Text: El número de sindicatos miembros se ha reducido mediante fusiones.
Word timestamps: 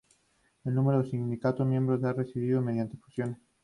El 0.63 0.73
número 0.73 1.03
de 1.03 1.11
sindicatos 1.11 1.67
miembros 1.67 2.01
se 2.01 2.07
ha 2.07 2.13
reducido 2.13 2.59
mediante 2.59 2.97
fusiones. 2.97 3.37